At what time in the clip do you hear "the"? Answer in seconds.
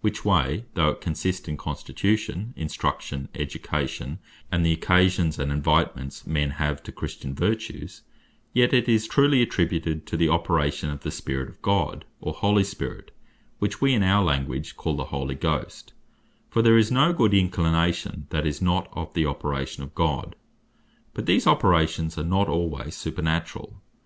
4.64-4.72, 10.16-10.30, 11.00-11.10, 14.96-15.04, 19.12-19.26